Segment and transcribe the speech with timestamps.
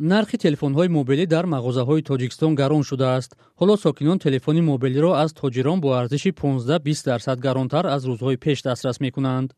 [0.00, 5.88] нархи телефонҳои мобилӣ дар мағозаҳои тоҷикистон гарон шудааст ҳоло сокинон телефони мобилиро аз тоҷирон бо
[6.00, 9.48] арзиши 15-20 дарсад гаронтар аз рӯзҳои пеш дастрас мекунанд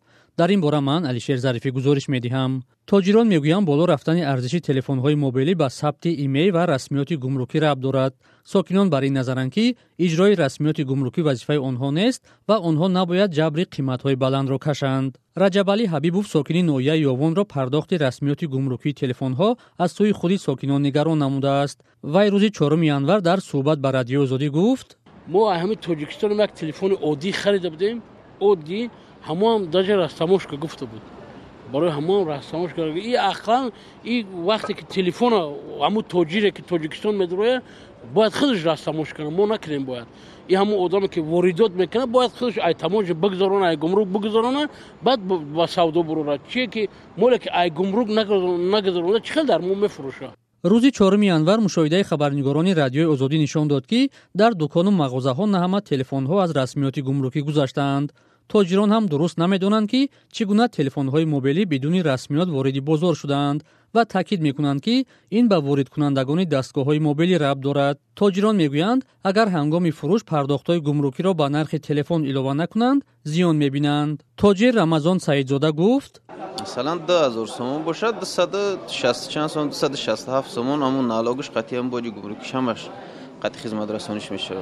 [0.41, 2.51] дар ин бора ман алишер зарифӣ гузориш медиҳам
[2.91, 8.13] тоҷирон мегӯянд боло рафтани арзиши телефонҳои мобилӣ ба сабти имей ва расмиёти гумрукӣ рабт дорад
[8.53, 9.65] сокинон бар ин назаранд ки
[10.07, 15.11] иҷрои расмиёти гумрукӣ вазифаи онҳо нест ва онҳо набояд ҷабри қиматҳои баландро кашанд
[15.45, 19.49] раҷабалӣ ҳабибов сокини ноҳияи ёвонро пардохти расмиёти гумрукии телефонҳо
[19.85, 21.79] аз сӯи худи сокинон нигарон намудааст
[22.15, 24.89] вай рӯзи чоруми январ дар суҳбат ба радиои озодӣ гуфт
[25.35, 27.97] мо ҳамин тоҷикистон як телефони оддӣ харида будем
[28.51, 28.81] оддӣ
[29.29, 31.01] ҳамуам даже растамошка гуфта буд
[31.73, 33.73] барои ҳамуам растамошка и ақлан
[34.05, 35.39] и вақте ки телефона
[35.83, 37.63] ҳамун тоҷире ки тоҷикистон медурояд
[38.15, 40.09] бояд худаш растамош кана мо накунем бояд
[40.49, 44.69] и ҳамун одаме ки воридот мекунад бояд худаш айтамоҷа бигзарона айгумрук бигзарона
[45.03, 45.21] баъд
[45.57, 50.33] ба савдо бурорад чие ки моле ки айгумрук нагзарона чӣ қадар мо мефурӯшад
[50.73, 55.81] рӯзи чоруми январ мушоҳидаи хабарнигорони радиои озодӣ нишон дод ки дар дукону мағозаҳо на ҳама
[55.91, 58.09] телефонҳо аз расмиёти гумрукӣ гузаштаанд
[58.49, 63.65] تجاران هم درست نمیدونند که چگونه تلفن های موبیلی بدون رسمیات واردی بزرگ شدند
[63.95, 67.99] و تاکید میکنند که این به وارد کنندگان دستگاه های موبیلی رب دارد.
[68.17, 73.69] تاجران میگویند اگر هنگام فروش پرداخت های گمروکی را به نرخ تلفن ایلوه نکنند زیان
[73.69, 76.21] بینند تاجر رمزان سعیدزاده گفت
[76.63, 78.57] مثلا ده هزار سومون باشد ده سد
[78.89, 81.83] شست چند سومون ده شست هفت سومون اما نالاگش قطیه
[83.61, 84.55] همش میشه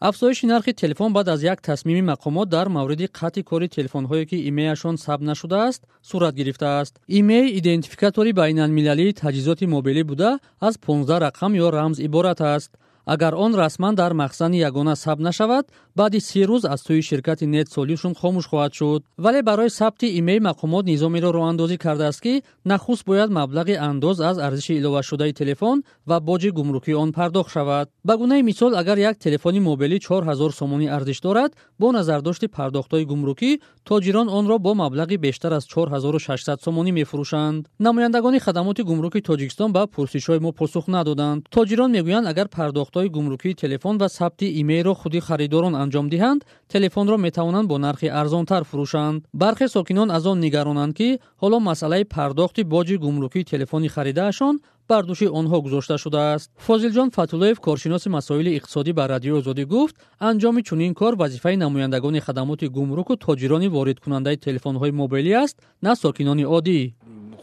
[0.00, 4.98] афзоиши нархи телефон баъд аз як тасмими мақомот дар мавриди қатъи кори телефонҳое ки имейашон
[4.98, 11.98] сабт нашудааст сурат гирифтааст имей идентификатори байналмилалии таҷҳизоти мобилӣ буда аз 15 рақам ё рамз
[11.98, 12.70] иборат аст
[13.08, 15.66] агар он расман дар махзани ягона сабт нашавад
[15.98, 20.84] баъди си рӯз аз сӯи ширкати нетсолиашон хомӯш хоҳад шуд вале барои сабти имей мақомот
[20.92, 22.34] низомеро роҳандозӣ кардааст ки
[22.72, 25.76] нахуст бояд маблағи андоз аз арзиши иловашудаи телефон
[26.08, 30.50] ва боҷи гумрукии он пардохт шавад ба гунаи мисол агар як телефони мобилӣ чор ҳазор
[30.60, 33.52] сомонӣ арзиш дорад бо назардошти пардохтҳои гумрукӣ
[33.88, 40.38] тоҷирон онро бо маблағи бештар аз 4600 сомонӣ мефурӯшанд намояндагони хадамоти гумруки тоҷикистон ба пурсишҳои
[40.44, 45.74] мо посух надоданд тоҷирон мегӯянд агар пардохт сахтҳои гумрукии телефон ва сабти имейлро худи харидорон
[45.84, 46.40] анҷом диҳанд
[46.74, 51.08] телефонро метавонанд бо нархи арзонтар фурӯшанд бархе сокинон аз он нигаронанд ки
[51.42, 54.54] ҳоло масъалаи пардохти боҷи гумрукии телефони харидаашон
[54.90, 59.94] бар дӯши онҳо гузошта шудааст фозилҷон фатуллоев коршиноси масоили иқтисодӣ ба радиои озодӣ гуфт
[60.28, 65.56] анҷоми чунин кор вазифаи намояндагони хадамоти гумруку тоҷирони воридкунандаи телефонҳои мобилӣ аст
[65.86, 66.78] на сокинони оддӣ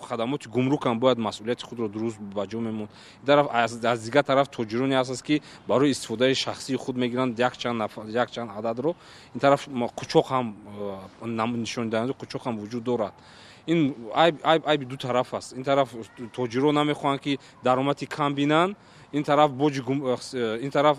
[0.02, 2.88] хадамоти гумрукам бояд масъулияти худро дуруст ба ҷо мемон
[3.54, 7.82] аз дигар тараф тоҷирони ҳаст ки барои истифодаи шахсии худ мегиранд якчанд
[8.60, 8.96] ададро
[9.36, 9.68] ин тараф
[10.00, 10.46] қучоқ ҳам
[11.22, 13.14] э, нишондиҳанда қучоқ ҳам вуҷуд дорад
[13.68, 13.96] ин
[14.44, 15.90] айби ду тараф аст ин тараф
[16.38, 18.76] тоҷирон намехоҳанд ки даромади кам бинанд
[19.12, 20.04] این طرف بوج گم...
[20.36, 20.98] این طرف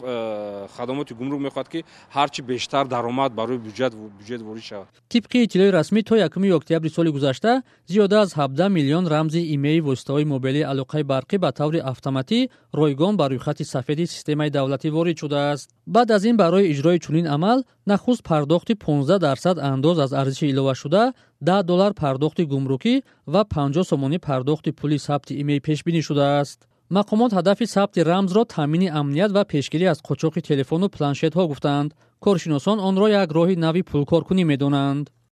[0.72, 5.70] خدمات گمرک میخواد که هر چی بیشتر درآمد برای بودجه بودجه وری شود طبق اطلاع
[5.70, 11.02] رسمی تا 1 اکتبر سال گذشته زیاده از 17 میلیون رمز و وسطای موبایل علاقه
[11.02, 16.12] برقی به طور автоматی رایگان بر روی خط سفید سیستم دولتی وری شده است بعد
[16.12, 21.12] از این برای اجرای چنین عمل نخست پرداختی 15 درصد انداز از ارزش ایلاوه شده
[21.44, 26.68] 10 دلار پرداخت گمرکی و 50 سومانی پرداخت پولی ثبت ایمیل پیش بینی شده است
[26.94, 31.90] мақомот ҳадафи сабти рамзро таъмини амният ва пешгирӣ аз қочоқи телефону планшетҳо гуфтанд
[32.24, 35.04] коршиносон онро як роҳи нави пулкоркунӣ медонанд